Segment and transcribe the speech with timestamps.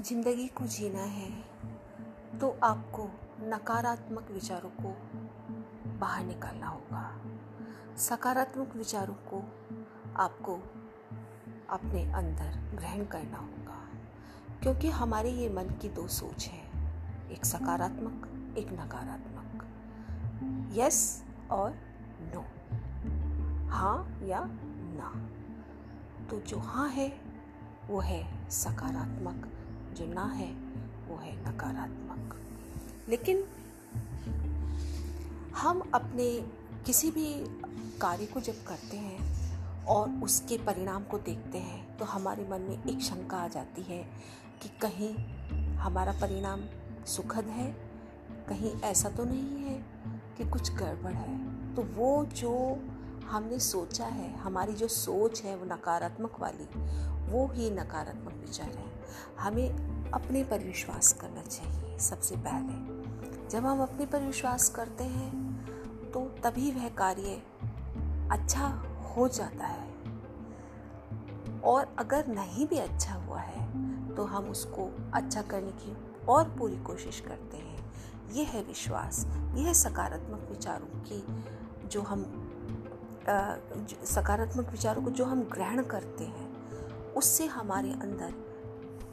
[0.00, 1.30] ज़िंदगी को जीना है
[2.40, 3.10] तो आपको
[3.42, 4.96] नकारात्मक विचारों को
[5.98, 7.20] बाहर निकालना होगा।
[7.98, 9.44] सकारात्मक विचारों को
[10.16, 10.54] आपको
[11.70, 13.88] अपने अंदर ग्रहण करना होगा,
[14.62, 16.62] क्योंकि हमारे ये मन की दो सोच है,
[17.32, 19.64] एक सकारात्मक, एक नकारात्मक।
[20.78, 21.74] यस और
[22.34, 22.44] नो
[23.70, 25.30] हाँ या ना।
[26.30, 27.08] तो जो हाँ है
[27.88, 29.46] वो है सकारात्मक,
[29.96, 30.50] जो ना है,
[31.08, 32.34] वो है नकारात्मक।
[33.08, 33.44] लेकिन
[35.56, 36.28] हम अपने
[36.86, 37.32] किसी भी
[38.00, 42.84] कार्य को जब करते हैं और उसके परिणाम को देखते हैं तो हमारे मन में
[42.84, 44.02] एक शंका आ जाती है
[44.62, 45.14] कि कहीं
[45.76, 46.64] हमारा परिणाम
[47.06, 47.70] सुखद है,
[48.48, 49.78] कहीं ऐसा तो नहीं है
[50.36, 52.52] कि कुछ गड़बड़ है। तो वो जो
[53.26, 56.68] हमने सोचा है, हमारी जो सोच है, वो नकारात्मक वाली,
[57.30, 58.92] वो ही नकारात्मक विचार है।
[59.38, 66.10] हमें अपने पर विश्वास करना चाहिए सबसे पहले। जब हम अपने पर विश्वास करते हैं
[66.12, 67.42] तो तभी वह कार्य
[68.32, 68.66] अच्छा
[69.16, 69.94] हो जाता है।
[71.64, 75.96] और अगर नहीं भी अच्छा हुआ है तो हम उसको अच्छा करने की
[76.28, 77.92] और पूरी कोशिश करते हैं।
[78.32, 81.24] यह है विश्वास, यह सकारात्मक विचारों की
[81.88, 82.45] जो हम
[83.28, 88.34] सकारात्मक विचारों को जो हम ग्रहण करते हैं, उससे हमारे अंदर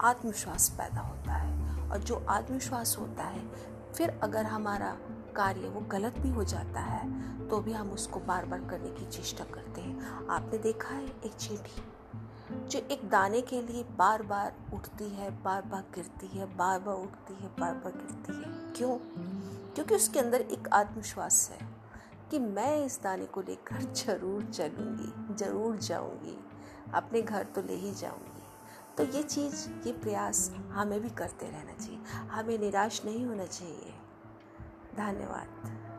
[0.00, 3.46] आत्मविश्वास पैदा होता है। और जो आत्मविश्वास होता है,
[3.94, 4.96] फिर अगर हमारा
[5.36, 9.06] कार्य वो गलत भी हो जाता है तो भी हम उसको बार बार करने की
[9.06, 11.82] चेष्टा करते हैं। आपने देखा है एक चींटी,
[12.68, 16.96] जो एक दाने के लिए बार बार उठती है बार बार गिरती है बार बार
[16.96, 18.96] उठती है बार बार गिरती है। क्यों?
[19.74, 21.69] क्योंकि उसके अंदर एक आत्मविश्वास है।
[22.30, 26.36] कि मैं इस दाने को लेकर ज़रूर चलूँगी, ज़रूर जाऊँगी।
[26.94, 28.42] अपने घर तो ले ही जाऊँगी।
[28.96, 31.98] तो ये चीज़, ये प्रयास हमें भी करते रहना चाहिए।
[32.30, 33.94] हमें निराश नहीं होना चाहिए।
[34.96, 35.89] धन्यवाद।